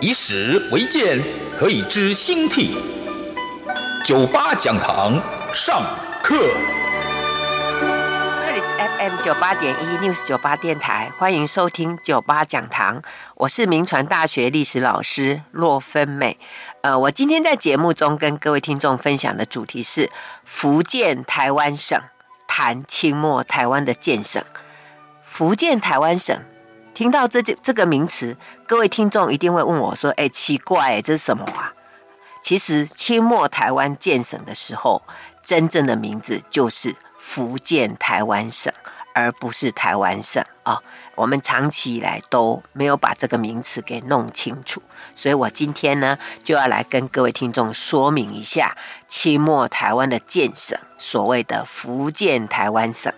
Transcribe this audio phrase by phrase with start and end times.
[0.00, 1.20] 以史为鉴，
[1.58, 2.78] 可以知兴替。
[4.04, 5.20] 九八讲堂
[5.52, 5.82] 上
[6.22, 6.36] 课，
[8.40, 13.02] 这里是 FM 九八点一 News 九八电台，欢迎收听九八讲堂，
[13.34, 16.38] 我是铭传大学历史老师骆芬美。
[16.82, 20.08] 呃，我今天在节目中跟各位听众分享的主题是
[20.44, 22.00] 福建台湾省
[22.46, 24.40] 谈清末台湾的建省。
[25.24, 26.40] 福建台湾省，
[26.98, 31.72] 听到这这这个名词，各位听众一定会问我说：“哎，奇怪，这是什么啊？”
[32.42, 35.00] 其实清末台湾建省的时候，
[35.44, 38.72] 真正的名字就是福建台湾省，
[39.14, 40.82] 而不是台湾省啊。
[41.14, 44.82] 我们长期以来都没有把这个名词给弄清楚，
[45.14, 53.12] 所以我今天呢就要来跟各位听众说明一下清末台湾的建省，所谓的福建台湾省。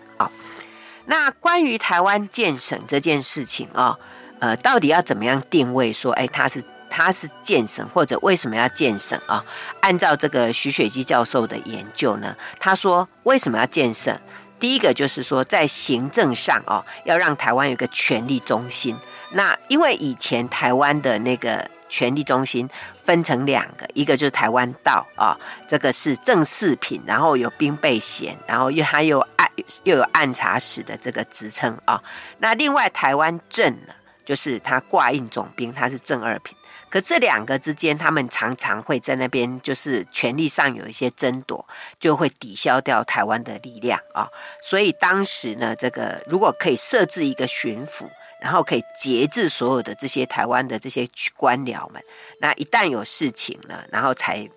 [1.07, 3.99] 那关于台湾建省这件事情啊，
[4.39, 5.93] 呃，到底要怎么样定位？
[5.93, 9.45] 说，哎，它是它是建省，或者为什么要建省啊？
[9.81, 14.17] 按照这个徐水基教授的研究呢，他说为什么要建省？
[14.59, 18.95] 第一个就是说，在行政上哦，要让台湾有个权力中心。
[19.33, 22.69] 那因为以前台湾的那个权力中心
[23.11, 29.51] 分成两个，一个就是台湾道啊，这个是正四品，然后有兵备衔，然后又还有按
[29.83, 32.01] 又有按察使的这个职称啊。
[32.39, 33.93] 那另外台湾镇呢，
[34.25, 36.57] 就是他挂印总兵，他是正二品。
[36.89, 41.67] 可这两个之间，他们常常会在那边，就是权力上有一些争夺，
[41.99, 44.29] 就会抵消掉台湾的力量啊。
[44.63, 48.09] 所以当时呢，这个如果可以设置一个巡抚，
[48.41, 52.03] 然后可以节制所有的这些台湾的这些官僚们，
[52.39, 54.49] 那一旦有事情了，然后才。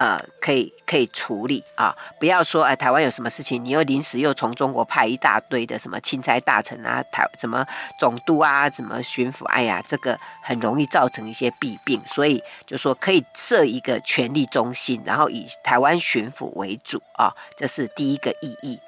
[0.00, 7.62] 呃，可以可以处理啊，不要说哎，台湾有什么事情，你又临时又从中国派一大堆的什么钦差大臣啊，台什么
[7.98, 18.80] 总督啊，什么巡抚，哎呀，这个很容易造成一些弊病，所以就说可以设一个权力中心，然后以台湾巡抚为主啊，这是第一个意义。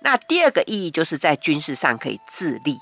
[0.00, 2.76] 那第二个意义就是在军事上可以自立。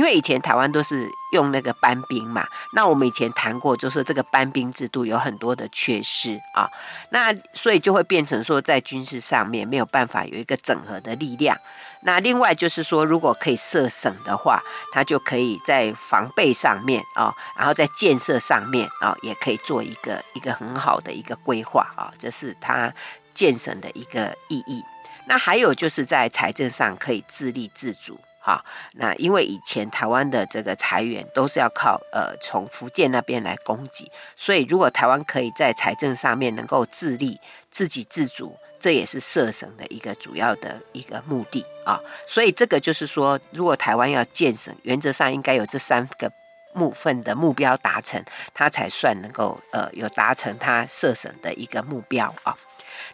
[0.00, 6.66] 因为以前台湾都是用那个班兵嘛，那我们以前谈过，就是这个班兵制度有很多的缺失啊，
[7.10, 11.54] 那所以就会变成说，在军事上面没有办法有一个整合的力量。
[12.00, 22.90] 那另外就是说，如果可以设省的话，它就可以在防备上面啊，然后在建设上面啊，也可以做一个一个很好的一个规划啊，这是它
[23.34, 24.82] 建省的一个意义。
[25.26, 28.18] 那还有就是在财政上可以自立自主。
[28.42, 28.64] 好，
[28.94, 37.38] 那因为以前台湾的这个财源都是要靠呃从福建那边来供给，所以如果台湾可以在财政上面能够自立、
[37.70, 42.00] 自给自足，这也是设省的一个主要的一个目的啊。
[42.26, 46.32] 所以这个就是说，如果台湾要建省，原则上应该有这三个
[46.72, 48.24] 部分的目标达成，
[48.54, 52.56] 它才算能够呃有达成它设省的一个目标啊。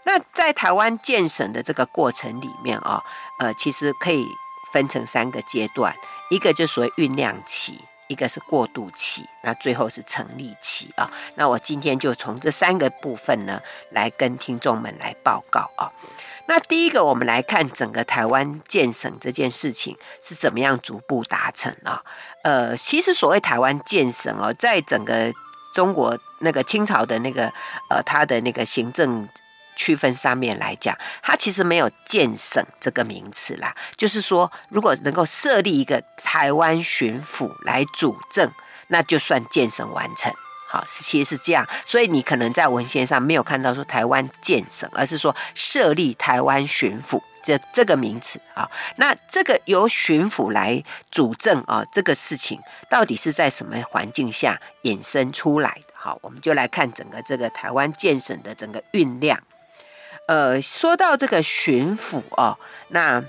[0.04, 3.02] 那在台湾建省的这个过程里面啊，
[3.40, 4.24] 呃，其实可以。
[4.72, 5.94] 分成三个阶段，
[6.30, 11.10] 一个就所谓酝酿期，一个是过渡期，那最后是成立期啊。
[11.34, 13.60] 那我今天就从这三个部分呢，
[13.90, 15.90] 来跟听众们来报告啊。
[16.48, 22.04] 那第一个，我们来看整个台湾建省这件事情是怎么样逐步达成啊。
[22.44, 25.32] 呃，其实所谓台湾建省哦，在整个
[25.74, 27.52] 中国那个清朝的那个
[27.90, 29.28] 呃，它的那个行政。
[29.76, 33.76] 区分上面来讲，它其实没有建省这个名词啦。
[33.96, 38.50] 就是说，如果能够设立一个台湾巡抚来主政，
[38.88, 40.32] 那就算建省完成。
[40.68, 41.64] 好，其实是这样。
[41.84, 48.68] 所以你可能在文献上没有看到说台湾建省，而是说设立台湾巡抚这这个名词啊。
[48.96, 52.58] 那这个由巡抚来主政啊，这个事情
[52.90, 55.94] 到底是在什么环境下衍生出来的？
[55.94, 59.40] 好，我们就来看整个这个台湾建省的整个酝酿。
[60.26, 62.58] 呃，说到这个巡抚哦，
[62.88, 63.22] 那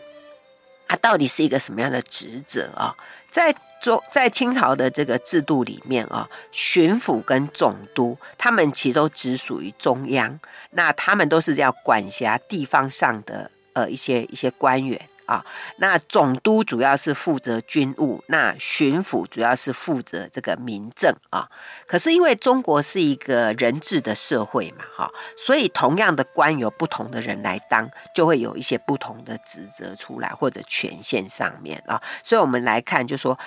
[0.87, 2.95] 他到底是一个什么样的职责啊？
[3.29, 10.39] 在中在清朝的这个制度里面啊，巡抚跟总督他们其实都只属于中央，
[10.71, 15.45] 那他们都是要管辖地方上的呃一些一些官员啊。
[15.77, 21.47] 那总督主要是负责军务，那巡抚主要是负责这个民政啊。
[21.85, 32.01] 可是因为中国是一个人治的社会嘛，哈，所以同样的官有不同的人来当，就会有一些不同的职责出来或者权限上面啊。
[32.23, 33.37] 所以我们来看，就说。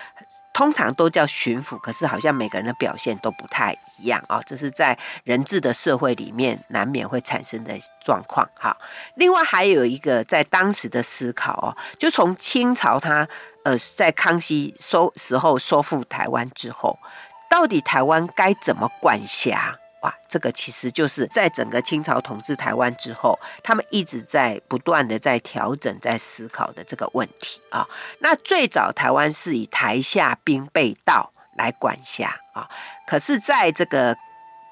[0.61, 4.43] 通常都叫巡抚，可是好像每个人的表现都不太一样啊、哦。
[4.45, 7.73] 这是在人治的社会里面难免会产生的
[8.05, 8.47] 状况。
[8.59, 8.77] 好，
[9.15, 13.27] 另外还有一个在当时的思考哦，就从清朝他
[13.65, 16.99] 呃在康熙收时候收复台湾之后，
[17.49, 19.79] 到底台湾该怎么管辖？
[20.03, 27.87] 哇，这个其实就是在整个清朝统治台湾之后，他们一直在不断的在调整、在思考的这个问题啊。
[28.21, 32.67] 那最早台湾是以台下兵备道来管辖啊，
[33.07, 34.17] 可是在这个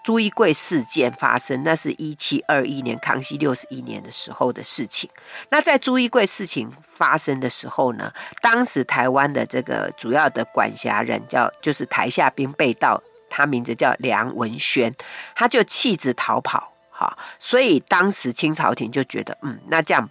[0.02, 5.10] 朱一贵事件发生，那是一七二一年康熙六十一年的时候的事情。
[5.50, 8.10] 那在朱一贵事情发生的时候呢，
[8.40, 13.02] 当时台湾的这个主要的管辖人叫就是台下兵备道。
[13.30, 14.94] 他名字叫梁文轩，
[15.34, 20.08] 他就弃职逃跑，哈，所以当时清朝廷就觉得，嗯，那这样，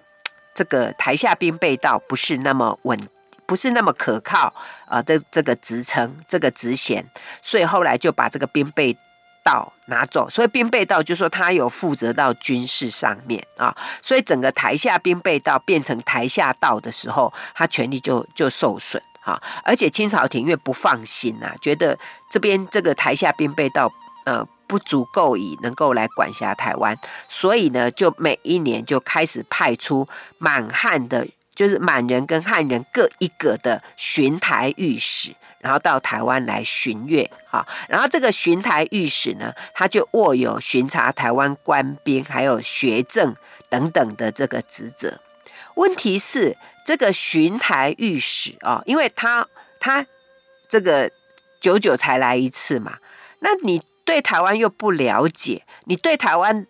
[0.54, 2.98] 这个台下兵备道不是那么稳，
[3.46, 4.54] 不是那么可靠，
[4.86, 7.06] 啊、呃，这这个职称，这个职衔，
[7.42, 8.96] 所以后来就把这个兵备
[9.44, 19.02] 道拿走，所以兵备道就说他有负责到军事上面啊，所以整个台下兵备道变成台下道的时候，他权力就就受损。
[19.28, 19.44] 啊！
[19.62, 22.00] 而且清朝廷因为不放心呐、啊，觉得
[22.32, 23.92] 这边这个台下兵备道
[24.26, 26.98] 呃不足够以能够来管辖台湾，
[27.28, 30.08] 所以呢，就每一年就开始派出
[30.38, 37.30] 满汉的，就是满人跟汉人各一个的巡台御史，然后到台湾来巡阅。
[37.50, 43.36] 哈，然后这个巡台御史呢，他就握有巡查台湾官兵还有学政
[43.70, 45.20] 等等的这个职责。
[45.76, 46.56] 问题是。
[46.88, 49.46] 这个巡台御史啊，因为他
[49.78, 50.06] 他
[50.70, 51.12] 这个
[51.60, 53.00] 久久才来一次嘛，
[53.40, 56.66] 那你对台湾又不了解，你对台湾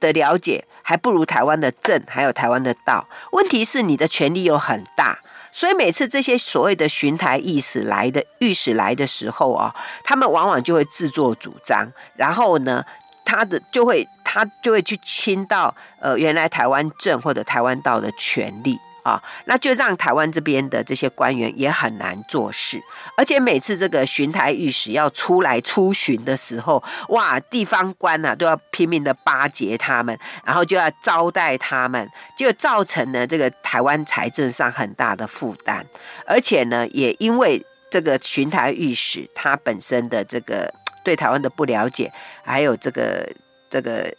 [0.00, 3.08] 的了解还不如台湾的政，还有台湾的道。
[3.32, 5.18] 问题是你的权力又很大，
[5.50, 9.74] 所以每次这些所谓的巡台御史来的御史来的时候啊，
[10.04, 12.84] 他们往往就会自作主张，然后呢，
[13.24, 18.78] 他的就会他就会去侵到呃原来台湾政或者台湾道的权力。
[19.04, 22.82] 啊，那就让台湾这边的这些官员也很难做事，
[23.18, 35.84] 而且每次这个巡台御史要出来出巡的时候，哇，地方官呐、啊、都要拼命的巴结他们，然后就要招待他们，就造成了这个台湾财政上很大的负担，
[36.26, 40.72] 而且呢，也因为这个巡台御史他本身的这个
[41.04, 42.10] 对台湾的不了解，
[42.42, 43.30] 还有这个
[43.68, 44.14] 这个。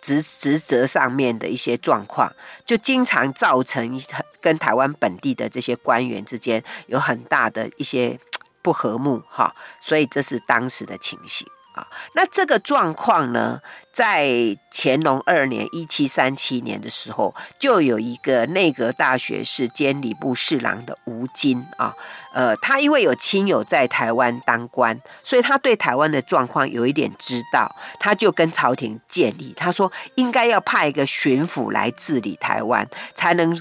[0.00, 2.32] 职职责上面的一些状况，
[2.64, 4.00] 就经常造成
[4.40, 8.18] 跟台湾本地的这些官员之间有很大的一些
[8.62, 11.86] 不和睦哈，所以这是当时的情形啊。
[12.14, 13.60] 那这个状况呢，
[13.92, 21.94] 在乾隆二年（一七三七年）的时候，就有一个内阁大学士兼礼部侍郎的吴金啊。
[22.34, 33.60] 呃，他因为有亲友在台湾当官，所以他对台湾的状况有一点知道，他就跟朝廷建议，他说应该要派一个巡抚来治理台湾，才能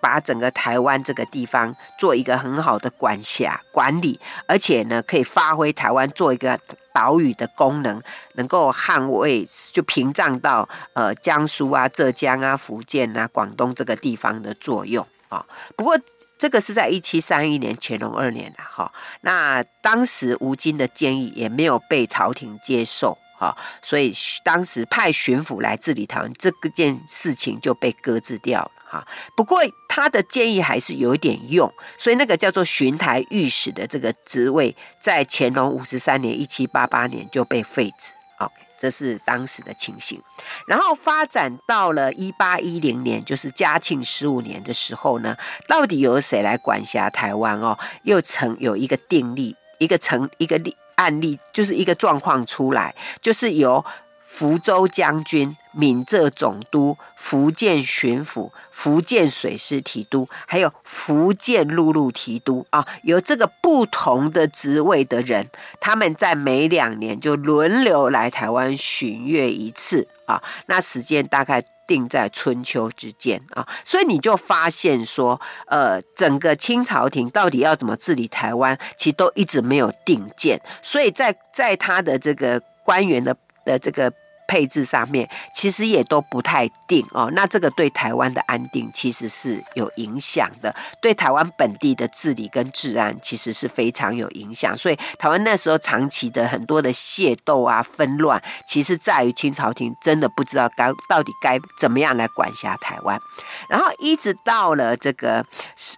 [0.00, 6.58] 把整个台湾这个地方做一个很好的管辖管理，而且呢，可以发挥台湾做一个
[6.92, 8.02] 岛屿的功能，
[8.34, 15.44] 能够捍卫就屏障到呃江苏啊、浙江啊、福建啊、广东这个地方的作用啊。
[15.76, 15.98] 不过。
[16.40, 23.52] 这个是在一七三一年乾隆二年的哈，那当时吴金的建议也没有被朝廷接受哈，
[23.82, 24.14] 所以
[24.44, 29.06] 当时派巡抚来治理台湾这个件事情就被搁置掉了哈。
[29.36, 38.14] 不过他的建议还是有一点用，所以那个叫做巡台御史的这个职位，在乾隆五十三年一七八八年就被废止。
[38.38, 40.22] OK，这是当时的情形，
[40.66, 47.76] 然后发展到了一八一零年，就是嘉庆十五年的时候呢，到底由谁来管辖台湾哦？
[48.04, 53.84] 又曾有一个定例，一个成一个例案例，就是一个状况出来，就是由
[54.28, 58.50] 福州将军、闽浙总督、福建巡抚。
[58.70, 65.44] 福建水师提督，还有福建陆路提督啊，有这个不同的职位的人，
[65.80, 70.40] 他们在每两年就轮流来台湾巡阅一次啊。
[70.66, 80.60] 那时间大概定在春秋之间啊，所以你就发现说，呃，整个清朝廷到底要怎么治理台湾，其实都一直没有定见。
[80.80, 84.12] 所以在在他的这个官员的的这个
[84.48, 87.30] 配置上面，其实也都不太定哦。
[87.34, 94.76] 那这个对台湾的安定其实是有影响的，对台湾本地的治理跟治安其实是非常有影响。
[94.76, 103.20] 所以台湾那时候长期的很多的械斗啊、纷乱，其实在于清朝廷真的不知道该到底该怎么样来管辖台湾。
[103.68, 105.44] 然后一直到了这个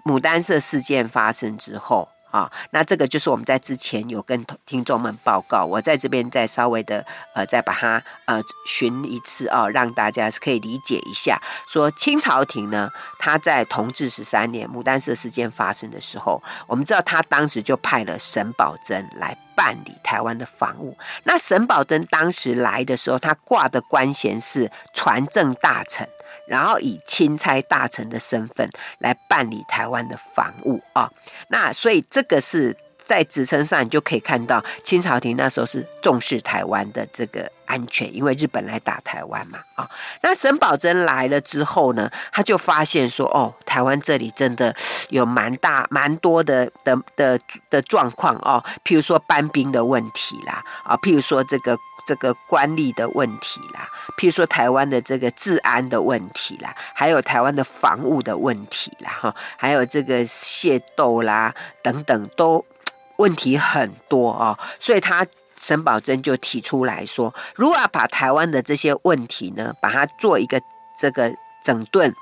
[0.05, 2.09] 牡丹社事件发生之后。
[2.31, 11.41] 啊、那这个就是我们在之前有跟听众们报告，我在这边再稍微的呃，再把它呃寻一次啊、哦，让大家可以理解一下。
[11.69, 20.97] 说清朝廷呢，他在同治十三年牡丹社事件发生的时候，我们知道他当时就派了沈葆桢来办理台湾的防务。
[21.25, 26.09] 那沈葆桢当时来的时候，他挂的官衔是传政大臣。
[26.51, 31.09] 然后以钦差大臣的身份来办理台湾的防务啊，
[31.47, 32.77] 那所以这个是
[33.07, 39.89] 在职称上你就可以看到清朝廷那时候是重视台湾的这个安全，因为日本来打台湾嘛啊。
[40.23, 44.75] 那沈葆桢来了之后呢，他就发现说哦，台湾这里真的
[45.11, 47.39] 有蛮大蛮多的的的
[47.71, 51.79] 的状况哦，譬如说班兵的问题啦啊，譬如说这个。
[52.07, 62.65] 这个官吏的问题啦，譬如说台湾的这个治安的问题啦，还有台湾的防务的问题啦，哈，还有这个械斗啦等等，都
[63.19, 64.59] 问题很多哦。
[64.79, 65.27] 所以他
[65.59, 70.61] 沈葆桢就提出来说，如果要把台湾的这些问题呢，把它做一个
[70.99, 72.15] 这个整顿，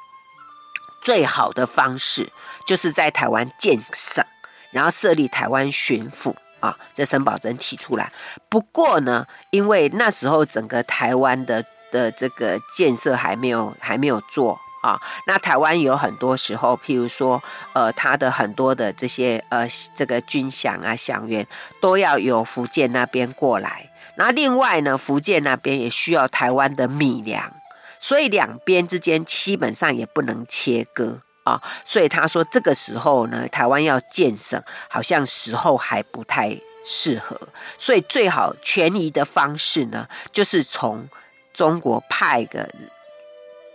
[1.03, 2.31] 最好的方式
[2.67, 4.25] 就是在台湾建省，
[4.73, 6.35] 然后设立台湾巡抚。
[6.61, 8.13] 啊，这沈葆桢提出来。
[8.49, 21.47] 不过呢，因为那时候整个台湾的的这个建设还没有还没有做啊，那台湾有很多时候，譬如说，呃，他的很多的这些呃这个军饷啊饗园
[21.81, 23.91] 都要由福建那边过来。
[24.17, 27.53] 那另外呢，福建那边也需要台湾的米粮，
[28.01, 31.21] 所以两边之间基本上也不能切割。
[31.49, 37.39] 啊，所以他说这个时候呢，台湾要建省，好像时候还不太适合，
[37.79, 41.09] 所以最好权宜的方式呢，就是从
[41.55, 42.69] 中国派个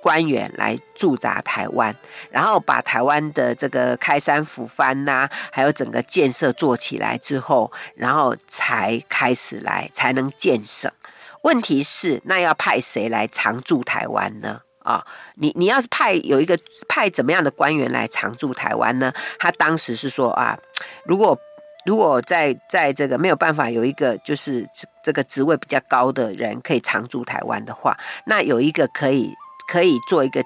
[0.02, 1.96] 官员来驻扎台湾，
[2.30, 10.92] 然后把台湾的这个开山抚番呐，还有整个建设做起来之后，然后才开始来才能建省。
[11.44, 14.62] 问题是，那要派谁来常驻台湾呢？
[14.84, 19.14] 啊、你你要是派有一个派怎么样的官员来常驻台湾呢？
[19.40, 20.58] 他当时是说啊，
[21.06, 21.38] 如果
[21.86, 24.66] 如果在在这个没有办法有一个就是
[25.04, 29.34] 这个职位比较高的人可以常驻台湾的话，那有一个可以
[29.68, 30.44] 可以做一个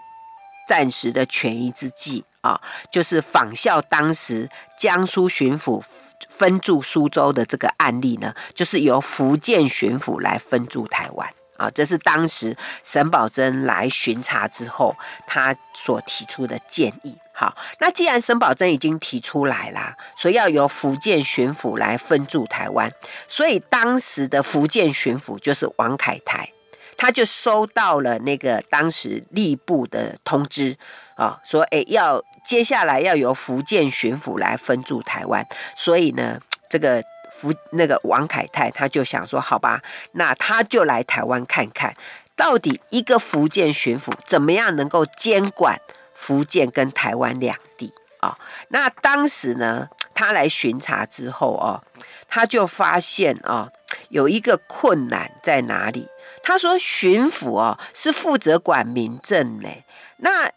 [0.67, 2.59] 暂时的权宜之计啊，
[2.91, 5.81] 就是仿效当时江苏巡抚
[6.29, 11.31] 分驻苏州的这个案例呢，就是由福建巡抚来分驻台湾。
[11.57, 14.95] 啊，这是当时沈葆桢来巡查之后，
[15.25, 17.17] 他所提出的建议。
[17.33, 22.91] 好，那既然沈葆桢已经提出来啦，所以要由福建巡抚来分驻台湾，
[23.27, 26.51] 所以当时的福建巡抚就是王凯台，
[26.97, 30.75] 他就收到了那个当时吏部的通知
[31.15, 35.45] 啊，说诶要接下来要由福建巡抚来分驻台湾，
[35.75, 37.03] 所以呢，这个。
[37.39, 39.81] 福那个王凯泰他就想说，好吧，
[40.13, 41.95] 那他就来台湾看看，
[42.35, 45.79] 到底一个福建巡抚怎么样能够监管
[46.15, 48.37] 福建跟台湾两地啊？
[48.69, 51.83] 那当时呢，他来巡查之后哦，
[52.27, 53.71] 他就发现哦，
[54.09, 56.07] 有一个困难在哪里？
[56.43, 59.69] 他说巡抚哦是负责管民政呢，
[60.17, 60.49] 那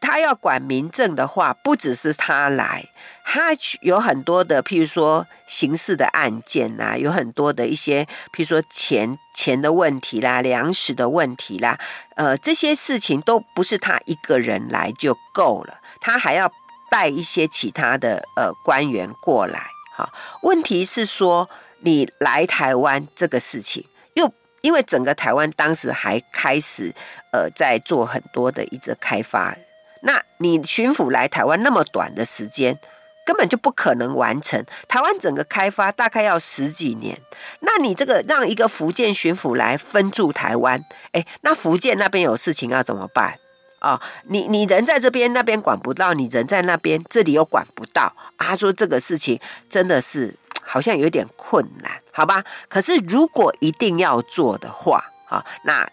[0.00, 2.86] 他要管民政的话，不只是他来。
[3.26, 3.50] 他
[3.80, 11.76] 有很多的，譬如说刑事的案件呐，有很多的一些，譬如说钱钱的问题啦、粮食的问题啦，
[12.14, 16.48] 呃，这些事情都不是他一个人来就够了，他还要
[16.90, 19.66] 带一些其他的呃官员过来。
[19.96, 20.08] 哈，
[20.42, 21.48] 问题是说
[21.80, 26.94] 你来台湾这个事情，又因为整个台湾当时还开始
[27.32, 29.56] 呃在做很多的一个开发，
[30.02, 32.78] 那你巡抚来台湾那么短的时间。
[33.24, 37.18] 根本就不可能完成台湾整个开发，大概要十几年。
[37.60, 43.34] 那你这个让一个福建巡抚来分驻台湾，诶，那福建那边有事情要怎么办
[43.78, 43.92] 啊？
[43.92, 48.02] 哦，你你人在这边，那边管不到；你人在那边，这里又管不到。
[48.36, 52.44] 啊，他说这个事情真的是好像有点困难，好吧？
[52.68, 55.88] 可是如果一定要做的话，啊，那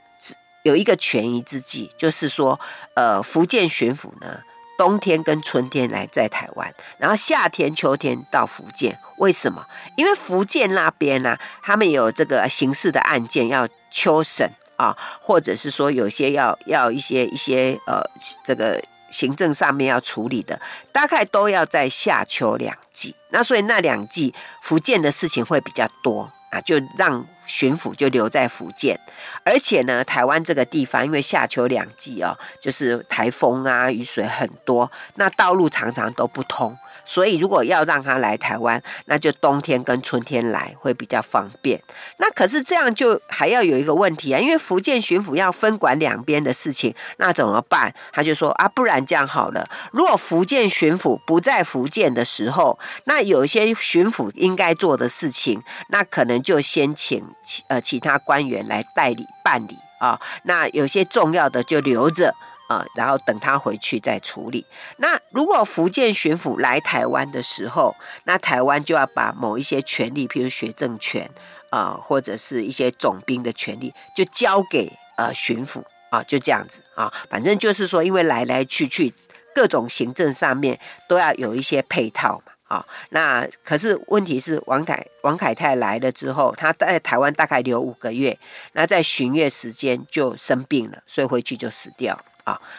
[0.64, 2.60] 有一个权宜之计，就是说，
[2.94, 4.42] 呃，福建巡抚呢。
[4.82, 8.98] 冬天跟春天来在台湾，然后夏天、秋天到福建。
[9.18, 9.64] 为什么？
[9.96, 18.02] 因为福建那边呢、他们有这个刑事的案件要秋审啊，或者是说有些要要一些一些呃
[18.44, 20.60] 这个行政上面要处理的，
[20.92, 23.14] 大概都要在夏秋两季。
[23.30, 24.34] 那所以那两季
[24.64, 27.24] 福建的事情会比较多啊，就让。
[27.52, 28.98] 巡抚就留在福建，
[29.44, 36.78] 而且呢，台湾这个地方因为夏秋两季哦，就是台风啊，雨水很多，那道路常常都不通。
[37.12, 41.78] 所以，如果要让他来台湾，那就冬天跟春天来会比较方便。
[42.20, 47.94] 那可是这样就还要有一个问题啊，因为福建巡抚要分管两边的事情，那怎么办？
[48.14, 60.18] 他就说啊，不然这样好了，如果福建巡抚不在福建的时候，那有些巡抚应该做的事情，那可能就先请其呃其他官员来代理办理啊。
[60.44, 62.34] 那有些重要的就留着。
[62.72, 64.66] 呃，然后等他回去再处理。
[64.96, 71.30] 那如果福建巡抚来台湾的时候，那台湾就要把某一些权利，譬如学政权，
[71.70, 77.12] 啊、或者是一些总兵的权利，就交给呃巡抚啊，就这样子啊。
[77.30, 79.14] 反正就是说，因为来来去去
[79.54, 82.86] 各种行政上面都要有一些配套嘛，啊。
[83.10, 88.40] 那可是问题是王凯王凯泰来了之后，他在台湾大概留五个月，
[88.72, 92.18] 那在巡阅时间就生病了，所以回去就死掉。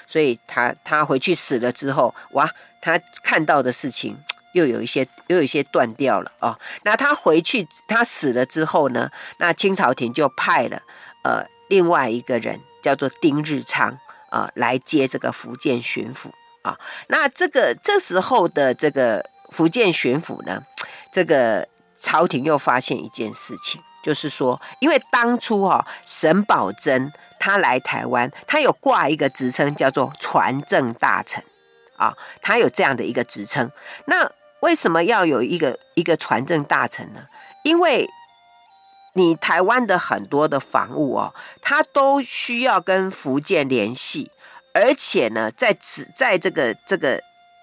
[0.07, 2.51] 所以他他回去死了之后，哇，
[2.81, 4.17] 他看到的事情
[4.53, 6.59] 又有一些又有一些断掉了啊。
[6.85, 10.81] 那他回去他死了之后呢，那清朝廷就派了
[11.25, 13.99] 呃另外一个人叫做丁日昌
[14.31, 16.31] 啊、来接这个福建巡抚
[16.63, 16.79] 啊。
[17.09, 20.63] 那这个这时候的这个福建巡抚呢，
[21.13, 27.11] 这个朝廷又发现一件事情，就是说，因为当初哈、哦、沈葆桢。
[27.43, 31.43] 他来台湾，他有挂一个职称叫做传政大臣，
[31.97, 33.69] 啊，他有这样的一个职称。
[34.05, 34.31] 那
[34.61, 37.27] 为什么要有一个一个传政大臣呢？
[37.65, 38.09] 因为
[39.15, 44.31] 你台湾的很多的防务哦，他都需要跟福建联系，
[44.73, 47.21] 而且呢，在此在这个这个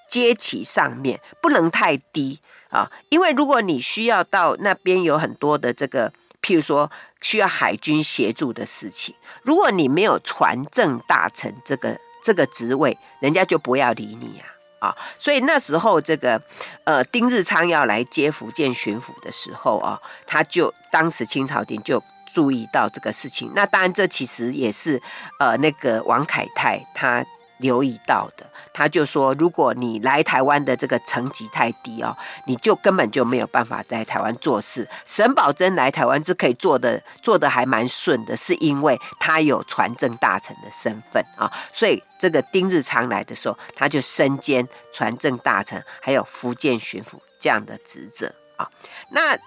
[0.10, 6.12] 阶级上面不能太低啊，因为如果你需要到那边有很多的这个。
[6.42, 6.90] 譬如说，
[7.22, 14.98] 需要海军协助的事情，如果你没有船政大臣这个这个职位，人家就不要理你啊啊！
[15.17, 16.41] 所以那时候，这个
[16.86, 22.02] 呃丁日昌要来接福建巡抚的时候啊，他就当时清朝廷就
[22.34, 23.52] 注意到这个事情。
[23.54, 25.02] 那当然，这其实也是
[25.39, 27.26] 呃那个王凯泰他
[27.58, 28.49] 留意到的。
[28.80, 32.15] 他就说：“如果你来台湾的这个层级太低哦，
[32.46, 34.88] 你就根本就没有办法在台湾做事。
[35.04, 41.52] 沈葆桢来台湾是可以做的，做的还蛮顺的，是因为他有传政大臣的身份啊。
[41.74, 48.72] 所以这个丁日昌来的时候，他就身兼传政大臣，还有福建巡抚这样的职责啊。
[49.10, 49.38] 那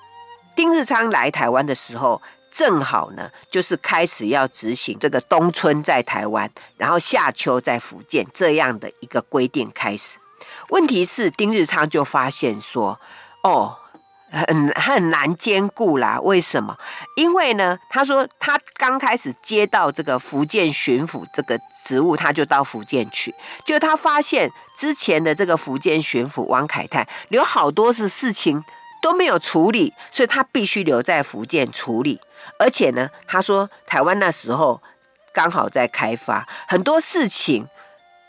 [0.55, 2.21] 丁日昌来台湾的时候。”
[2.53, 10.19] 正好呢，就是开始要执行这个冬春在台湾，然后夏秋在福建这样的一个规定开始。
[10.69, 13.01] 问题是丁日昌就发现说，
[13.43, 13.77] 哦，
[14.31, 16.19] 很很难兼顾啦。
[16.21, 16.77] 为什么？
[17.17, 23.35] 因为呢，他说他刚开始接到这个福建巡抚这个职务，他就到福建去，
[23.65, 28.63] 就他发现之前的这个福建巡抚王凯泰有好多是事情
[29.03, 32.21] 都没有处理，所以他必须留在福建处理。
[32.63, 34.81] 而且呢，他说台湾那时候
[35.33, 37.67] 刚好在开发，很多事情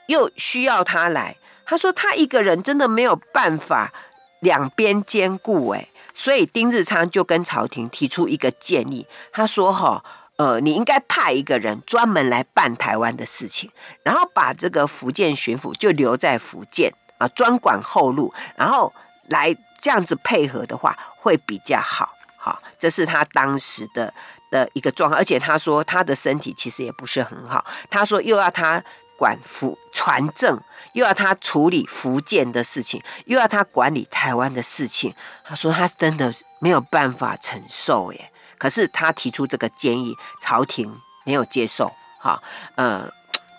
[0.07, 1.35] 又需要他来。
[1.65, 3.93] 他说他一个人真的没有办法
[4.39, 9.05] 两边兼顾，哎，所以丁日昌就跟朝廷提出一个建议。
[9.31, 10.03] 他说：“哈，
[10.37, 13.69] 呃，你应该派一个人专门来办台湾的事情，
[14.01, 18.91] 然后把这个福建巡抚就留在福建啊，专管后路，然后
[19.27, 22.09] 来这样子配合的话会比较好。”
[22.45, 24.13] 好，这是他当时的
[24.51, 27.65] 的一个状况，而且他说他的身体其实也不是很好。
[27.89, 28.83] 他说又要他
[29.17, 35.15] 管福传政，又要他处理福建的事情，又要他管理台湾的事情。
[35.45, 38.29] 他说他真的没有办法承受耶。
[38.57, 41.89] 可是他提出这个建议，朝廷没有接受。
[42.19, 42.43] 哈，
[42.75, 43.09] 呃，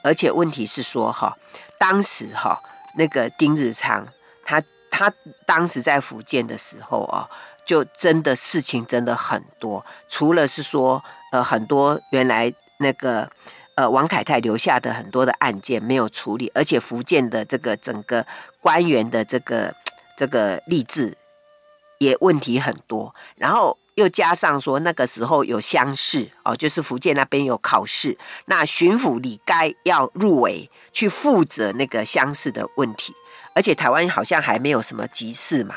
[0.02, 1.34] 而且问题是说哈，
[1.78, 2.60] 当时哈
[2.98, 4.06] 那个丁日昌，
[4.44, 5.10] 他他
[5.46, 7.26] 当时在福建的时候啊。
[7.66, 13.30] 就真的事情真的很多，除了是说，呃，很多原来那个
[13.74, 18.26] 呃王凯泰留下的很多的案件没有处理，而且福建的这个整个
[18.60, 19.74] 官员的这个
[20.16, 21.16] 这个吏治
[21.98, 33.14] 也问题很多，然后又加上说那个时候有乡试哦，就是福建那边有考试，那巡抚李该要入围去负责那个乡试的问题，
[33.54, 35.76] 而且台湾好像还没有什么急事嘛。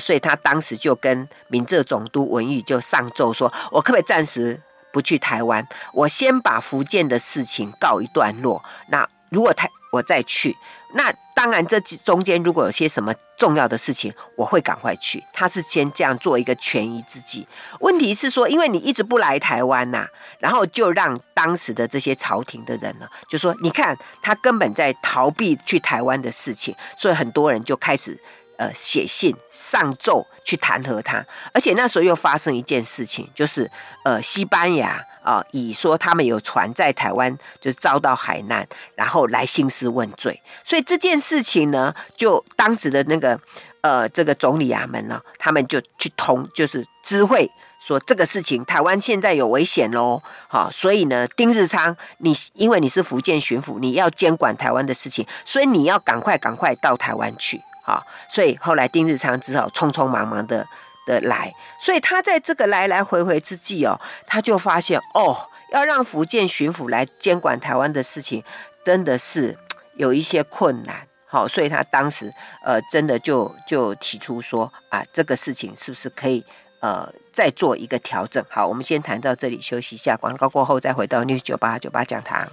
[0.00, 4.60] 所以他当时就跟闽浙总督文玉就上奏说：“我可不可以暂时
[4.92, 8.62] 不去台湾，我先把福建的事情告一段落。
[8.88, 10.54] 那如果台我再去，
[10.94, 15.22] 那当然这中间如果有些什么重要的事情，我会赶快去。
[15.32, 17.46] 他是先这样做一个权宜之计。
[17.80, 20.08] 问题是说，因为你一直不来台湾呐、啊，
[20.40, 28.18] 然后就让当时的这些朝廷的人呢，就说你看他根本在逃避去台湾的事情，所以很多人就开始。
[28.58, 33.70] 呃，写信上奏去弹劾他，而且那时候又发生一件事情，就是
[34.04, 38.66] 呃，西班牙啊、以说他们有船在台湾就遭到海难，
[38.96, 43.38] 然后来兴师问罪，所以这件事情呢，就当时的那个
[43.82, 57.60] 呃，这个总理衙门呢，他们就去通，就是知会说这个事情台湾现在有危险喽，好、所以呢，丁日昌，你因为你是福建巡抚，你要监管台湾的事情，所以你要赶快赶快到台湾去。
[57.88, 60.66] 啊，所以后来丁日昌只好匆匆忙忙的
[61.06, 68.44] 的来，所以他在这个来来回回之际哦，他就发现哦，要让福建巡抚来监管台湾的事情，
[68.84, 69.56] 真的是
[69.96, 71.06] 有一些困难。
[71.30, 76.44] 好，所以他当时呃，真的就就提出说啊，这个事情是不是可以
[76.80, 78.42] 呃再做一个调整？
[78.48, 82.48] 好，我们先谈到这里，休息一下，广告过后再回到 News 九八九八讲堂。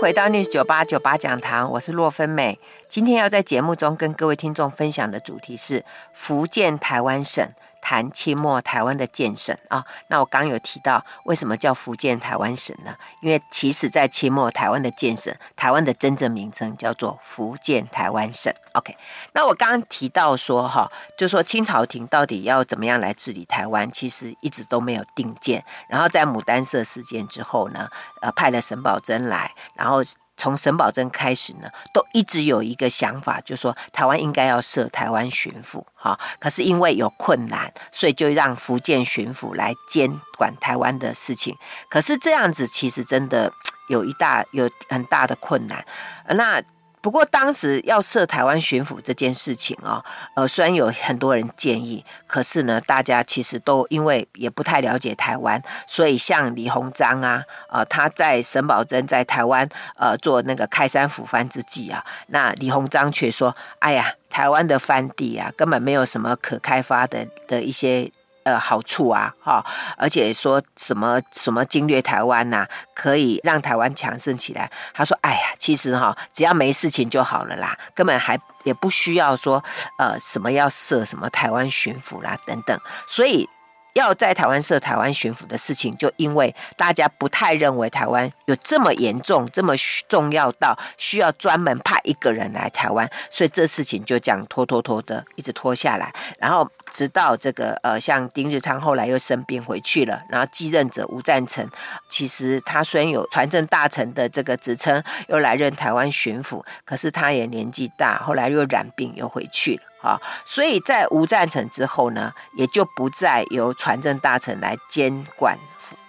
[0.00, 2.58] 回到 News 九八九八讲堂，我是洛芬美。
[2.88, 5.84] 今天要在节目中跟各位听众分享的主题是
[6.14, 7.46] 福建台湾省。
[7.82, 12.94] 谈清末台湾的建省啊，那我刚有提到为什么叫福建台湾省呢？
[13.20, 18.52] 因为其实，在清末台湾的建省，台湾的真正名称叫做福建台湾省。
[18.72, 18.96] OK，
[19.32, 25.64] 那我刚刚提到说哈，就说清朝廷到底要怎么样来治理台湾，其实一直都没有定见。
[25.88, 27.88] 然后在牡丹社事件之后呢，
[28.20, 30.02] 呃，派了沈葆桢来，然后。
[30.40, 36.18] 从沈葆桢开始呢，都一直有一个想法，就是说台湾应该要设台湾巡抚，哈。
[36.38, 41.54] 可是因为有困难，所以就让福建巡抚来监管台湾的事情。
[41.90, 43.52] 可是这样子其实真的
[43.90, 45.84] 有一大有很大的困难，
[46.30, 46.62] 那。
[47.02, 68.12] 不过当时要设台湾巡抚这件事情啊、哦，呃，虽然有很多人建议，可是呢，大家其实都因为也不太了解台湾，所以像李鸿章啊，呃，他在沈葆桢在台湾呃做那个开山抚番之际啊，那李鸿章却说：“哎呀，台湾的番地啊，根本没有什么可开发的的一些。”
[68.44, 69.64] 呃，好处啊，哈，
[69.96, 74.70] 而且说什么什么侵略台湾呐、可以让台湾强盛起来。
[74.94, 79.62] 他说：“哎呀，其实哈，只要没事情就好了啦，根本还也不需要说
[79.98, 83.48] 呃什么要设什么台湾巡抚啦等等。”所以。
[83.94, 89.74] 要在台湾设台湾巡抚的事情，就因为大家不太认为台湾有这么严重、这么
[90.08, 96.12] 重要到需要专门派一个人来台湾，所以这事情就这样拖拖拖的一直拖下来。
[96.38, 101.68] 然后直到这个呃，像丁日昌后来又生病回去了，然后继任者吴赞成，
[102.08, 109.82] 其实他虽然有传政大臣的这个职称，又来任台湾巡抚，可是他也年纪大，后来又染病又回去了。
[110.02, 115.58] 啊，所以在吴赞成之后呢，也就不再由传政大臣来监管，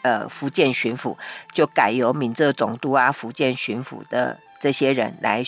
[0.01, 1.15] 呃，福建巡抚，
[1.53, 5.43] 就改由闽浙总督啊、福建巡抚的这些人来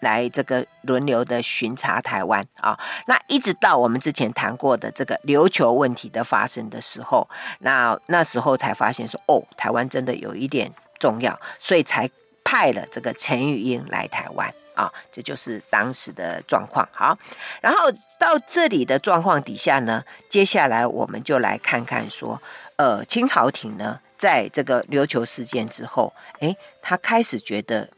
[0.00, 2.78] 来这个轮流的巡查台湾啊。
[3.06, 7.28] 那一直到我们之前谈过的这个琉球问题的发生的时候，
[7.60, 12.10] 那那时候才发现说，哦，台湾真的有一点重要，所以才
[12.46, 14.54] 派了这个陈玉英来台湾。
[14.76, 16.86] 啊，这就是当时的状况。
[16.92, 17.16] 好，
[17.62, 22.38] 然后到这里的状况底下呢，接下来我们就来看看说，
[22.76, 27.88] 呃，清朝廷呢，在这个琉球事件之后，诶，他开始觉得，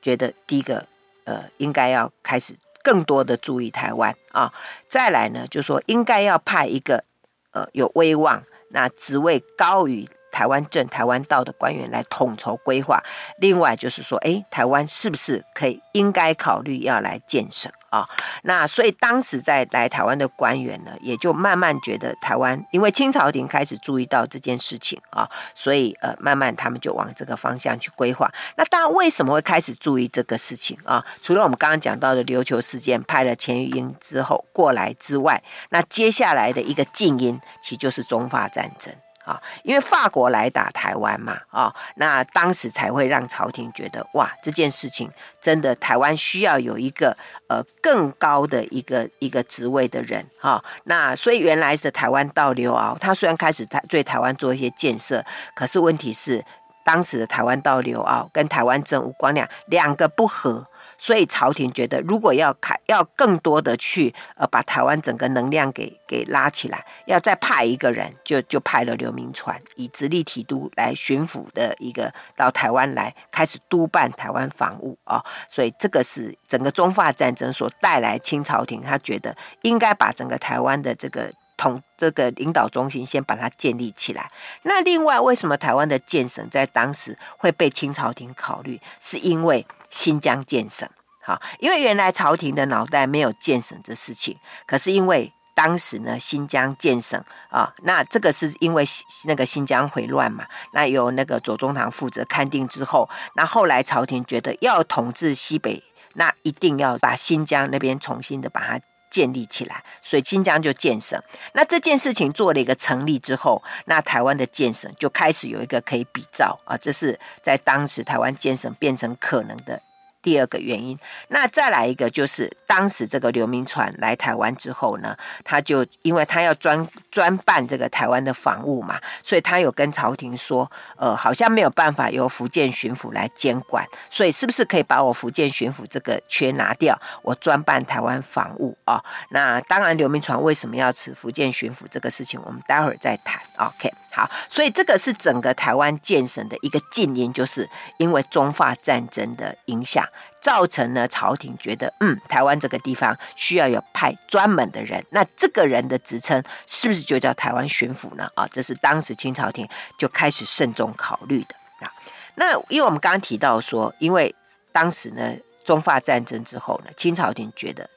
[0.00, 0.86] 觉得第一个，
[1.24, 4.54] 呃，应该要开始更多的注意台湾啊，
[4.88, 7.02] 再来呢，就说应该要派一个，
[7.50, 10.08] 呃，有威望，那职位高于。
[10.40, 12.98] 台湾正、台湾道的官员来统筹规划。
[13.40, 18.08] 另外就是说，哎，台湾是不是可以应该考虑要来建省啊？
[18.44, 28.32] 那所以当时在来台湾的官员呢，也就慢慢觉得台湾，因为清朝廷开始注意到这件事情啊，所以呃，慢慢他们就往这个方向去规划。
[28.56, 31.04] 那当然，为什么会开始注意这个事情啊？
[31.20, 38.94] 除了我们刚刚讲到的琉球事件派了钱玉英之后过来之外，那接下来的一个静音，其实就是中法战争。
[39.24, 47.16] 啊，因为法国来打台湾嘛，啊，那当时才会让朝廷觉得哇，这件事情真的台湾需要有一个
[47.48, 56.44] 呃更高的一个一个职位的人，哈，那所以原来是台湾道流啊，他虽然开始台对台湾做一些建设，可是问题是
[56.84, 60.66] 当时的台湾道流啊跟台湾政吴光亮两个不合。
[61.02, 75.24] 所以朝廷觉得，如果要开要更多的去呃把台湾整个能量给给拉起来，要再派一个人，就就派了刘铭传以直隶提督来巡抚的一个到台湾来开始督办台湾防务啊、哦。
[75.48, 81.32] 所以这个是整个中法战争所带来清朝廷他觉得应该把整个台湾的这个。
[81.60, 84.30] 统这个领导中心先把它建立起来。
[84.62, 88.80] 那另外，为什么台湾的建省在当时会被清朝廷考虑？
[88.98, 90.88] 是因为新疆建省。
[91.22, 94.34] 好，因为原来朝廷的脑袋没有建省这事情。
[94.64, 98.82] 可是因为当时呢，新疆建省啊，那这个是因为
[99.26, 105.82] 那个新疆回乱嘛，那由那个左宗棠负责勘定之后，那后来朝廷觉得要统治西北，
[106.14, 108.80] 那一定要把新疆那边重新的把它。
[109.10, 111.20] 建立起来，所以新疆就建省。
[111.52, 119.82] 那这件事情做了一个成立之后，那台湾的建省就开始有一个可以比照啊，这是在当时台湾建省变成可能的。
[120.22, 139.04] 第二个原因，那再来一个就是，当时这个刘铭传来台湾之后呢，他就因为他要专专办这个台湾的防务嘛，所以他有跟朝廷说，呃，好像没有办法由福建巡抚来监管，所以是不是可以把我福建巡抚这个缺拿掉，我专办台湾防务啊、哦？
[139.30, 143.40] 那当然，刘铭传为什么要辞福建巡抚这个事情，我们待会儿再谈。
[143.56, 143.90] OK。
[144.12, 147.68] 好，所以这个是整个台湾建省的一个近因，就是
[147.98, 150.04] 因为中法战争的影响，
[150.42, 158.28] 造成了朝廷觉得，嗯，台湾这个地方需要有派专门的人，那这个人的职称是不是就叫台湾巡抚呢？
[158.34, 161.54] 啊，这是当时清朝廷就开始慎重考虑的
[161.86, 161.92] 啊。
[162.34, 164.34] 那因为我们刚刚提到说，因为
[164.72, 167.88] 当时呢，中法战争之后呢，清朝廷觉得。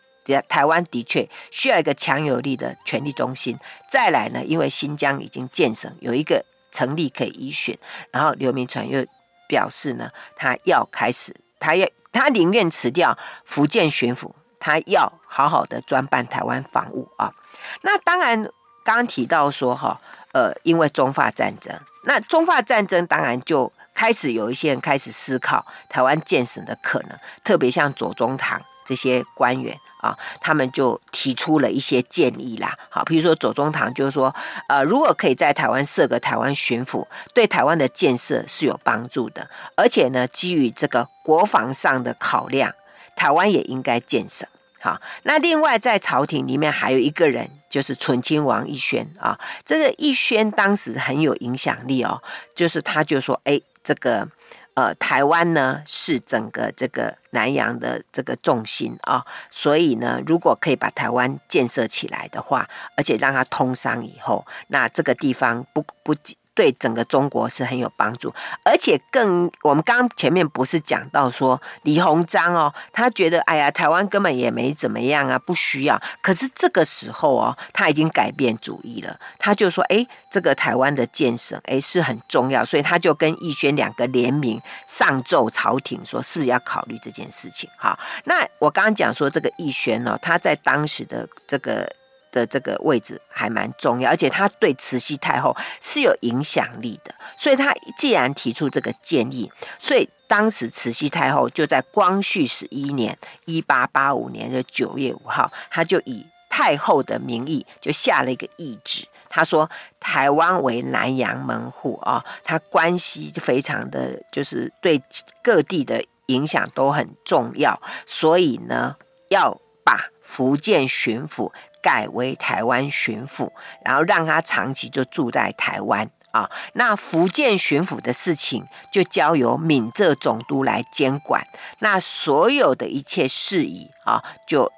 [0.48, 3.58] 台湾的确需要一个强有力的权力中心。
[3.90, 7.78] 再来呢，因为新疆已经建省，有一个成立可以依循。
[8.12, 9.06] 然后刘铭传又
[9.48, 17.34] 表示呢，他要开始，他要他宁愿辞掉福建巡抚，他要好好的专办台湾防务啊。
[17.82, 18.44] 那当然，
[18.84, 20.00] 刚刚提到说哈，
[20.32, 29.78] 呃，因为中法战争，那中法战争当然就开始有一些人开始思考台湾建省的可能，特别像左宗棠这些官员。
[30.04, 32.78] 啊，他们就提出了一些建议啦。
[32.90, 34.36] 好，比如说左宗棠就是说，
[34.68, 39.50] 呃，如果可以在台湾设个台湾巡抚，对台湾的建设是有帮助的。
[39.78, 42.74] 而且呢，基于这个国防上的考量，
[43.16, 44.46] 台湾也应该建设。
[44.82, 49.40] 好，那另外在朝廷里面还有一个人，就是醇亲王奕宣啊。
[49.66, 52.22] 这个奕宣当时很有影响力哦，
[52.54, 54.28] 就是他就说，哎，这个。
[54.76, 66.36] 呃，台湾呢是整个这个南洋的这个重心啊、所以呢，如果可以把台湾建设起来的话，而且让它通商以后，那这个地方不不仅。
[66.56, 76.00] 对整个中国是很有帮助，而且更我们刚刚前面不是讲到说李鸿章哦，他觉得哎呀，台湾根本也没怎么样啊，不需要。
[76.22, 87.70] 可是这个时候哦，他已经改变主意了，他就说哎，这个台湾的建省哎是很重要，所以他就跟奕宣两个联名上奏朝廷说，是不是要考虑这件事情？
[87.78, 91.92] 好，那我刚刚讲说这个奕宣哦，他在当时的这个。
[92.34, 109.70] 的这个位置还蛮重要，而且他对慈禧太后是有影响力的，所以他既然提出这个建议，所以当时慈禧太后就在光绪十一年（一八八五年的九月五号），他就以太后的名义就下了一个懿旨，他说
[110.00, 115.00] 台湾为南洋门户啊，他关系非常的就是对
[115.44, 118.96] 各地的影响都很重要，所以呢，
[119.30, 121.52] 要把福建巡抚。
[121.84, 123.52] 改为台湾巡抚，
[123.84, 126.50] 然后让他长期就住在台湾啊。
[126.74, 131.46] 那福建巡抚的事情就交由闽浙总督来监管。
[131.80, 134.72] 那所有的一切事宜啊，就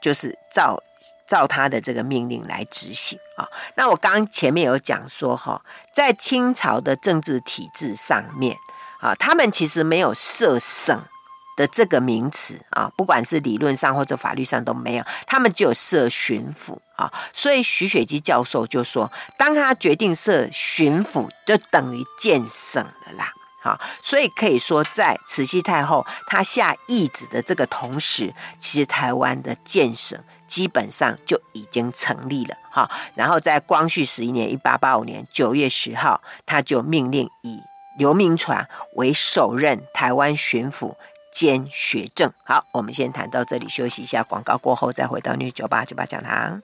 [0.00, 0.80] 就是照
[1.28, 3.48] 照他的这个命令来执行啊。
[3.74, 5.60] 那我刚前面有讲说哈，
[5.92, 8.56] 在清朝的政治体制上面
[9.00, 11.02] 啊，他们其实没有设省。
[11.56, 23.32] 的这个名词啊，不管是理论上或者法律上都没有，他们就设巡抚啊，所以徐雪姬教授就说，当他决定设巡抚，就等于建省了啦。
[23.62, 32.56] 好，所以可以说，在慈禧太后她下懿旨的这个同时，其实台湾的建省基本上就已经成立了。
[32.72, 37.60] 好，然后在光绪十一年（一八八五年）九月十号，他就命令以
[37.98, 40.96] 刘铭传为首任台湾巡抚。
[41.32, 42.30] 兼学政。
[42.44, 44.22] 好，我们先谈到这里，休息一下。
[44.22, 46.62] 广告过后再回到 News 九八九八讲堂。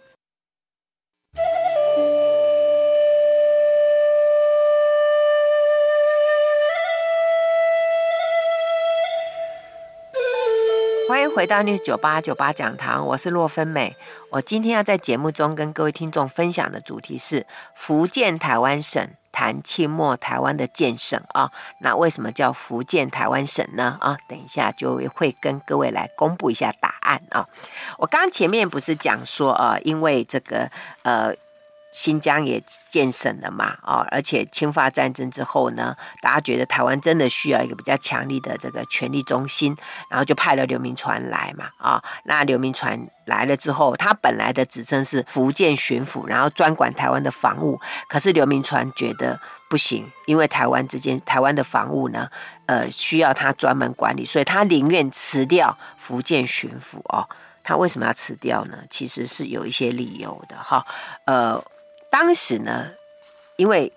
[11.09, 13.97] 欢迎回到 News 九八九八讲堂，我是洛芬美。
[14.31, 21.53] 我今天要在节目中跟各位听众分享的主题是福建台湾省谈清末台湾的建省啊。
[21.81, 23.96] 那为什么叫福建台湾省呢？
[24.01, 27.46] 啊，等一下就会跟各位来公布一下答案啊。
[27.98, 30.68] 我刚前面不是讲说啊，因为这个
[31.05, 31.33] 呃。
[31.90, 39.74] 新疆也建省了嘛，哦，而且侵华战争之后呢，大家觉得台湾真的需要一个比较强力的这个权力中心，
[40.11, 52.31] 然后就派了刘铭传来嘛，啊、那刘铭传来了之后，他本来的职称是福建巡抚，然后专管台湾的防务，可是刘铭传觉得不行，因为台湾之间台湾的防务呢，
[52.66, 57.27] 呃，需要他专门管理，所以他宁愿辞掉福建巡抚哦。
[57.64, 58.79] 他为什么要辞掉呢？
[58.88, 60.85] 其实是有一些理由的哈，
[61.24, 61.64] 呃。
[62.11, 62.92] 当时呢，
[63.57, 63.92] 因为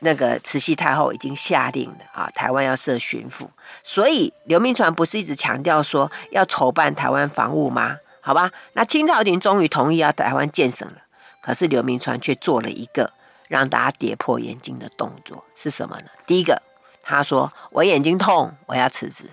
[0.00, 3.48] 那个慈禧太后已经下令了啊，台湾要设巡抚，
[3.82, 7.98] 所以刘铭传不是一直强调说要筹办台湾防务吗？
[8.20, 10.96] 好吧，那清朝廷终于同意要台湾建省了，
[11.40, 13.12] 可是刘铭传却做了一个
[13.46, 16.08] 让大家跌破眼镜的动作，是什么呢？
[16.26, 16.60] 第一个，
[17.02, 19.24] 他说我眼睛痛，我要辞职，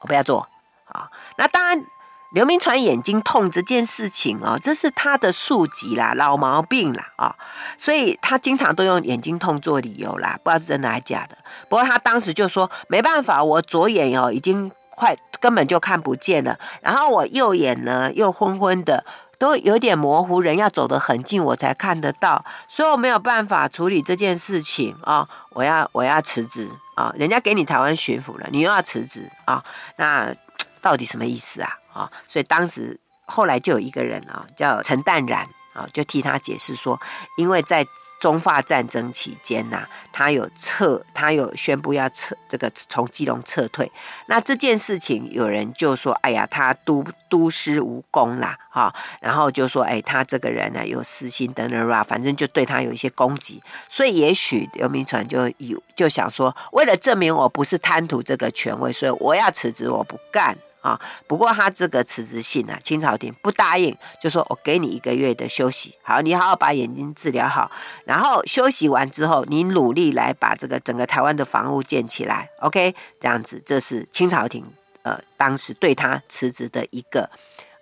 [0.00, 0.48] 我不要做
[0.86, 1.10] 啊。
[1.36, 1.84] 那当然。
[2.30, 7.34] 刘铭传眼睛痛这件事情哦，这是他的宿疾啦，老毛病啦啊，
[7.78, 11.38] 所以他经常都用眼睛痛做理由啦，不知道是真的还是假的。
[11.70, 19.06] 不过他当时就说没办法，我左眼哦已经快根本就看不见了，然后我右眼呢又昏昏的，
[19.38, 29.64] 都有点模糊，人要走得很近我才看得到，所以我没有办法处理这件事情啊，我要我要辞职啊，人家给你台湾巡抚了，你又要辞职啊，
[29.96, 30.34] 那
[30.82, 31.77] 到底什么意思啊？
[31.92, 36.98] 啊，所以当时后来就有一个人啊，叫陈淡然啊，就替他解释说，
[37.36, 37.86] 因为在
[38.20, 43.90] 中法战争期间呐、他有撤，他有宣布要撤这个从基隆撤退。
[44.26, 53.62] 那这件事情有人就说，哎呀，他督督师无功啦，哈，然后就说，哎，他这个人呢有私心等等啦，反正就对他有一些攻击。
[53.88, 60.58] 所以也许刘铭传就有就想说，为了证明我不是贪图这个权位，所以我要辞职，我不干。
[60.80, 67.70] 啊，不过他这个辞职信呢、啊，清朝廷不答应，就说我给你一个月的休息，好，你好好把眼睛治疗好，
[68.04, 74.64] 然后休息完之后，你努力来把这个整个台湾的防务建起来，OK，这样子，这是清朝廷
[75.02, 77.28] 呃当时对他辞职的一个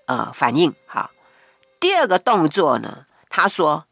[0.06, 0.74] 呃反应。
[0.86, 1.10] 好，
[1.78, 3.84] 第二个动作呢，他说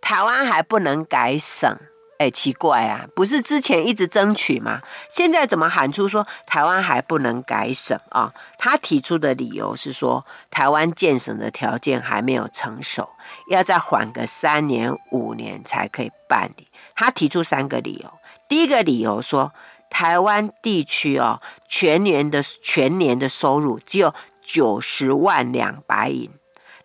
[0.00, 1.78] 台湾还不能改省。
[2.18, 4.80] 哎，奇怪啊，不是之前一直争取吗？
[5.08, 8.32] 现在怎么喊出说台湾还不能改省啊？
[8.58, 13.10] 他提出的理由是说，台湾建省的条件还没有成熟，
[13.50, 16.68] 要再缓个三年五年才可以办理。
[16.94, 18.10] 他提出三个理由，
[18.48, 19.52] 第一个理由说，
[19.90, 26.30] 台湾地区哦，全年的全年的收入只有九十万两白银，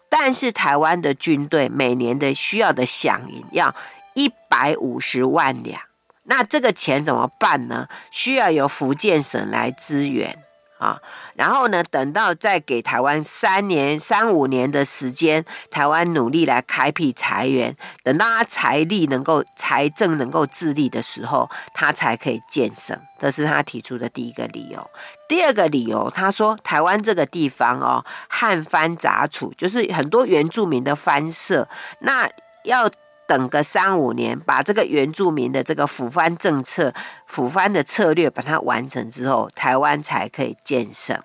[0.09, 3.73] 但是台湾的军队每年的需要的饷银要。
[4.13, 5.81] 一百五十万两，
[6.23, 7.87] 那这个钱怎么办呢？
[8.11, 10.37] 需要由福建省来支援
[10.79, 10.99] 啊。
[11.35, 22.95] 然后呢，等到再给台湾三年、三五年的时间，台湾努力来开辟财源，等到他财力能够、财政能够自立的时候，他才可以建省。
[23.19, 24.87] 这是他提出的第一个理由。
[25.27, 31.67] 第二个理由，他说台湾这个地方哦，汉番杂处，就是很多原住民的番社，
[31.99, 32.29] 那
[32.65, 32.91] 要。
[33.31, 36.93] 等个三五年，把这个原住民的这个抚番政策、
[37.33, 41.17] 抚番的策略把它完成之后，台湾才可以建省。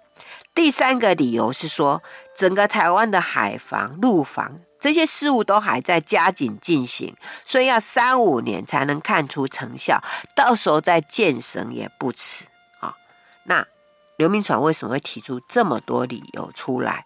[0.54, 2.00] 第三个理由是说，
[2.36, 7.12] 整个台湾的海防、陆防这些事务都还在加紧进行，
[7.44, 10.00] 所以要三五年才能看出成效，
[10.36, 12.44] 到时候再建省也不迟
[12.78, 12.94] 啊。
[13.46, 13.66] 那
[14.16, 17.04] 刘铭传为什么会提出这么多理由出来？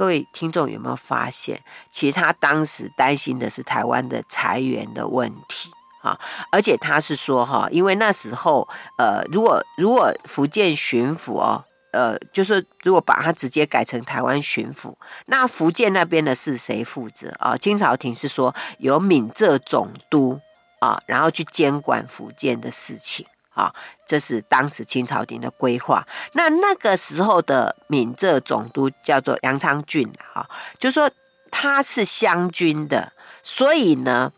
[0.00, 6.18] 各位听众有没有发现，其实他当时担心的是台湾的财源的问题啊，
[6.50, 14.94] 而且他是说哈，因为那时候呃，如果如果福建巡抚哦，呃，就是如果把它直接改成台湾巡抚，
[15.26, 17.54] 那福建那边的是谁负责啊？
[17.58, 20.40] 清朝廷是说由闽浙总督
[20.78, 23.26] 啊，然后去监管福建的事情。
[23.60, 23.74] 啊，
[24.06, 26.06] 这是当时清朝廷的规划。
[26.32, 30.48] 那那个时候的闽浙总督叫做杨昌俊，哈，
[30.78, 31.10] 就说
[31.50, 34.32] 他是湘军的，所以呢，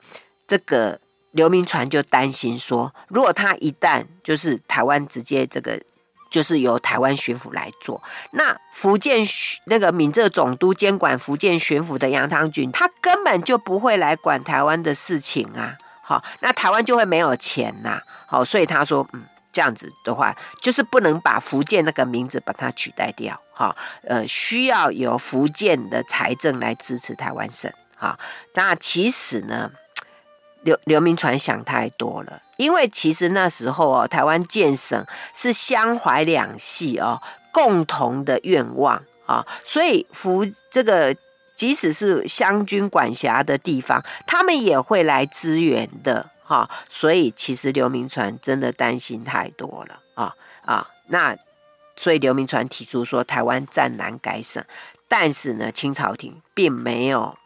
[0.49, 0.99] 这个
[1.31, 5.81] 刘铭传就担心说，如果他一旦就是台湾直接这个
[6.31, 8.03] 就是由台湾巡抚来做，
[8.33, 9.25] 那福建
[9.67, 15.77] 那个闽浙总督监管福建巡抚的杨昌俊，他根本就不会来管台湾的事情啊。
[16.05, 18.03] 好，那台湾就会没有钱呐。
[18.27, 19.23] 好，所以他说，嗯，
[19.53, 23.75] 这样子的话，就是不能把福建那个名字把它取代掉，哈，
[24.07, 28.19] 呃，需要由福建的财政来支持台湾省，哈。
[28.55, 29.71] 那其实呢，
[30.63, 37.23] 刘刘铭传想太多了，因为其实那时候哦，台湾建省是襄淮两系哦
[37.53, 41.15] 共同的愿望啊，所以福这个。
[41.63, 46.69] 即使是湘军管辖的地方，他们也会来支援的，哈。
[46.89, 50.35] 所以其实刘铭传真的担心太多了啊
[50.65, 50.89] 啊！
[51.07, 51.37] 那
[51.95, 54.65] 所以刘铭传提出说台湾战南改省，
[55.07, 57.39] 但是呢，清朝廷并没有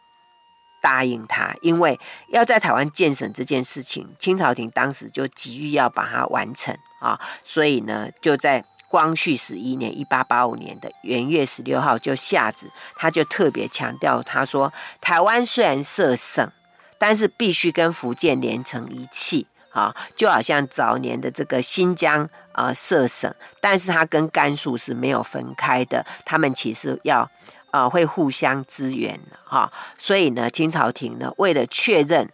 [0.81, 1.99] 答应他，因为
[2.29, 8.65] 要在台湾建省这件事情，清朝廷当时就急于要把它完成啊，所以呢，就在。
[8.89, 14.71] 光绪十一年（一八八五年）的元月十六号就下旨，他就特别强调，他说
[15.01, 16.49] ：“台湾虽然设省，
[16.97, 27.29] 但是必须跟福建连成一气啊，就好像早年的这个新疆啊设省，但是它跟甘肃是没有分开的，他们其实要
[27.71, 29.69] 呃会互相支援哈。
[29.97, 32.29] 所以呢，清朝廷呢为了确认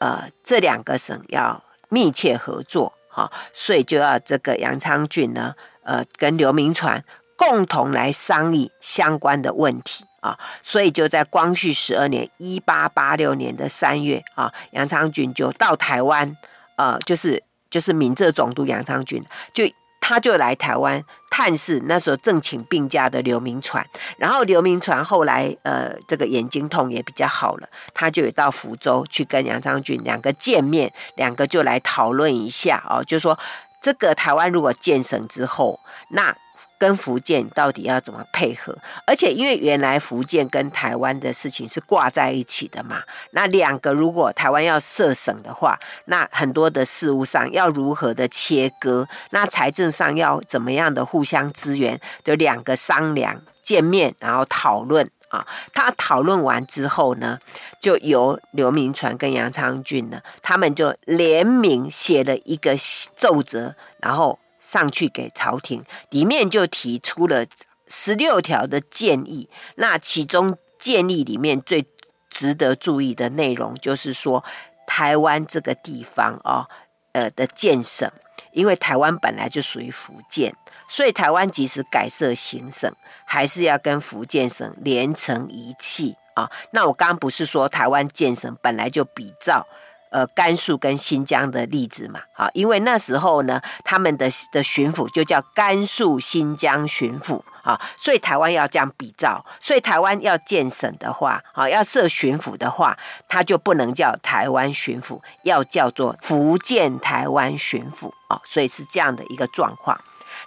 [0.00, 5.54] 呃这两个省要密切合作哈，所以就要这个杨昌俊呢。”
[5.84, 7.04] 呃，跟刘铭传
[7.36, 16.36] 共同来商议相关的问题啊，所以就在光绪十二年（一八八六年的三月）啊，杨昌俊就到台湾，
[16.76, 19.22] 呃，就是就是闽浙总督杨昌俊，
[19.52, 19.64] 就
[20.00, 23.84] 他就来台湾探视，那时候正请病假的刘铭传，
[24.16, 33.38] 然后刘铭传后来呃，这个眼睛痛也比较好了，他就到福州去跟杨昌俊两个见面，两个就来讨论一下哦，就说。
[33.84, 35.78] 这个台湾如果建省之后，
[36.08, 36.34] 那
[36.78, 38.74] 跟福建到底要怎么配合？
[39.06, 49.06] 而且因为原来福建跟台湾的事情是挂在一起的嘛，那两个如果台湾要设省的话，那很多的事务上要如何的切割？
[49.32, 52.00] 那财政上要怎么样的互相支援？
[52.24, 55.06] 就两个商量、见面，然后讨论。
[55.34, 57.40] 啊，他讨论完之后呢，
[57.80, 62.76] 就由刘铭传跟杨昌俊呢，他们就联名写了一个
[63.16, 67.44] 奏折，然后上去给朝廷，里面就提出了
[67.88, 69.48] 十六条的建议。
[69.74, 71.84] 那其中建议里面最
[72.30, 74.44] 值得注意的内容，就是说
[74.86, 76.68] 台湾这个地方哦，
[77.12, 78.10] 呃的建省，
[78.52, 80.54] 因为台湾本来就属于福建，
[80.88, 82.92] 所以台湾即使改设行省。
[83.26, 86.48] 还是要跟福建省连成一气啊！
[86.70, 89.66] 那我刚刚不是说台湾建省本来就比照
[90.10, 92.20] 呃甘肃跟新疆的例子嘛？
[92.34, 99.44] 啊，因为那时候呢，他们的的巡抚就叫甘肃新疆巡抚啊，所以台湾要这样比照。
[99.58, 108.40] 所以台湾要建省的话，啊，要设巡抚的话，它就不能叫台湾巡抚，要叫做福建台湾巡抚啊。
[108.44, 109.98] 所以是这样的一个状况。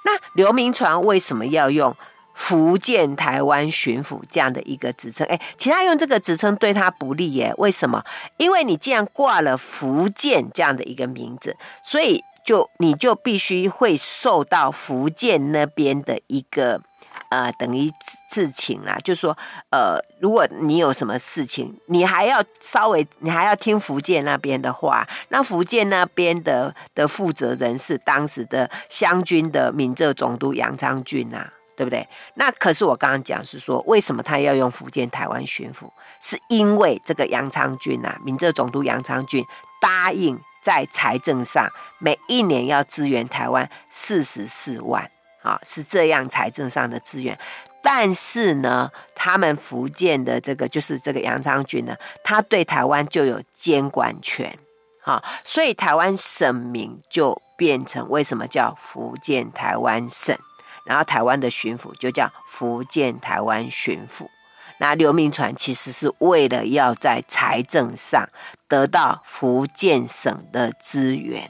[0.03, 1.95] 那刘铭传为什么要用？
[2.39, 7.51] 福建台湾巡抚这样的一个职称，哎，其他用这个职称对他不利耶？
[7.57, 8.05] 为什么？
[8.37, 16.79] 因为你既然挂了福建这样的一个名字，所以就你就必须会受到福建那边的一个
[17.29, 17.91] 呃等于
[18.31, 19.37] 事情啦，就说
[19.69, 31.53] 呃，如果你有什么事情，你还要稍微你还要听福建那边的话，那福建那边的的负责人是当时的湘军的闽浙总督杨昌俊啊。
[31.77, 32.07] 对不对？
[32.33, 35.87] 那可是我刚刚讲是说，为什么他要用福建台湾巡抚？
[36.19, 39.45] 是因为这个杨昌俊啊，闽浙总督杨昌俊
[39.79, 41.69] 答应在财政上
[41.99, 45.07] 每一年要支援台湾四十四万
[45.47, 47.37] 啊，是这样财政上的资源。
[47.81, 54.57] 但是呢，他们福建的这个就是这个杨昌俊呢，他对台湾就有监管权
[55.05, 60.37] 啊，所以台湾省名就变成为什么叫福建台湾省？
[60.83, 64.27] 然后台湾的巡抚就叫福建台湾巡抚。
[64.79, 68.27] 那刘铭传其实是为了要在财政上
[68.67, 71.49] 得到福建省的资源，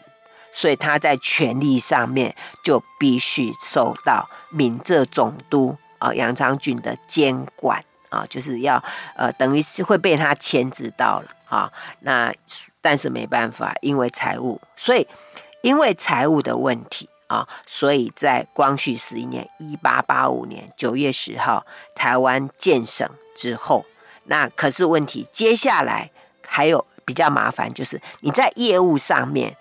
[0.58, 7.80] 所以他在权力上面就必须受到闽浙总督啊杨昌俊的监管
[8.10, 8.84] 啊，就是要
[9.16, 11.72] 呃等于是会被他牵制到了啊。
[11.99, 12.34] 那
[12.82, 15.08] 但是没办法，因为财务，所以
[15.62, 17.08] 因为财务的问题。
[17.28, 23.05] 啊，所以在光绪十一年（一八八五年）九月十号，台湾建省
[23.36, 23.86] 之后，
[24.28, 26.10] 那可是问题，接下来
[26.47, 29.53] 还有比较麻烦，就是你在业务上面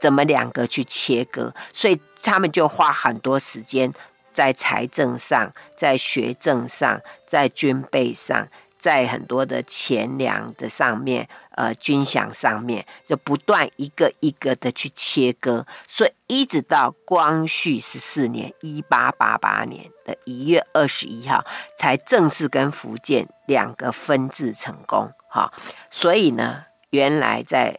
[0.00, 3.92] 怎么两个去切割，所以他们就花很多时间
[4.32, 21.44] 在财政上、在学政上、在军备上，在很多的钱粮的上面，呃，军饷上面，就不断一个一个的去切割，所以一直到光绪十四年（一八八八年）的一月二十一号，
[21.76, 25.10] 才正式跟福建两个分治成功。
[25.28, 25.52] 哈，
[25.90, 27.76] 所以呢，原来在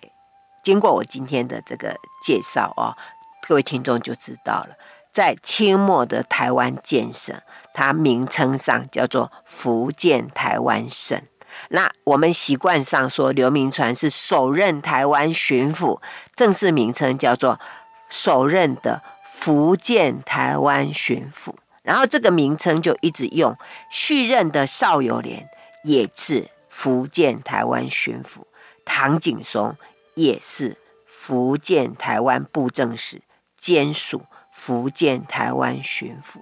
[0.70, 2.93] 经过我今天的这个介绍哦，
[3.47, 4.78] 各位听众就知道了，
[5.11, 7.36] 在清末的台湾建省。
[7.74, 11.20] 它名称上叫做福建台湾省，
[11.70, 15.99] 那我们习惯上说刘铭传是首任台湾巡抚，
[16.36, 17.59] 正式名称叫做
[18.07, 19.01] 首任的
[19.39, 23.57] 福建台湾巡抚，然后这个名称就一直用。
[23.89, 25.49] 续任的邵友莲
[25.84, 28.41] 也是福建台湾巡抚，
[28.86, 29.76] 唐景崧
[30.20, 33.22] 也是福建台湾布政使
[33.57, 36.39] 兼署福建台湾巡抚。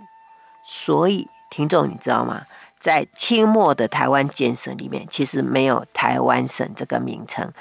[0.65, 2.47] 所以，听众，你知道吗？
[2.79, 7.53] 在清末的台湾建省里面，其实没有台湾省这个名称。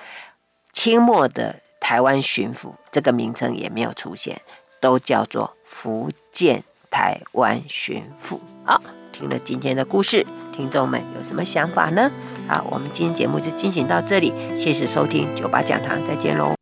[0.73, 4.41] 清末的台湾巡抚这个名称也没有出现，
[4.81, 8.39] 都叫做福建台湾巡抚。
[8.65, 8.81] 好，
[9.19, 12.11] 听了今天的故事，听众们有什么想法呢？
[12.47, 16.55] 好，我们今天节目就进行到这里，谢谢收听九八讲堂，再见喽。